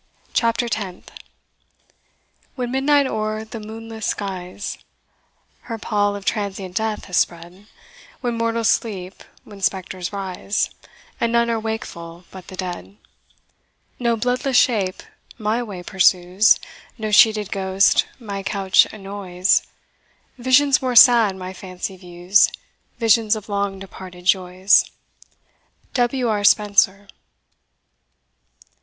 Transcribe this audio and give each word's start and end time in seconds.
CHAPTER 0.33 0.67
TENTH. 0.67 1.11
When 2.55 2.71
midnight 2.71 3.05
o'er 3.05 3.45
the 3.45 3.59
moonless 3.59 4.07
skies 4.07 4.79
Her 5.65 5.77
pall 5.77 6.15
of 6.15 6.25
transient 6.25 6.75
death 6.77 7.05
has 7.05 7.17
spread, 7.17 7.67
When 8.19 8.35
mortals 8.35 8.67
sleep, 8.67 9.23
when 9.43 9.61
spectres 9.61 10.11
rise, 10.11 10.71
And 11.19 11.31
none 11.31 11.51
are 11.51 11.59
wakeful 11.59 12.25
but 12.31 12.47
the 12.47 12.55
dead; 12.55 12.97
No 13.99 14.15
bloodless 14.17 14.57
shape 14.57 15.03
my 15.37 15.61
way 15.61 15.83
pursues, 15.83 16.59
No 16.97 17.11
sheeted 17.11 17.51
ghost 17.51 18.07
my 18.19 18.41
couch 18.41 18.87
annoys, 18.91 19.67
Visions 20.39 20.81
more 20.81 20.95
sad 20.95 21.35
my 21.35 21.53
fancy 21.53 21.95
views, 21.95 22.49
Visions 22.97 23.35
of 23.35 23.49
long 23.49 23.77
departed 23.77 24.25
joys. 24.25 24.83
W. 25.93 26.27
R. 26.27 26.43
Spenser. 26.43 27.07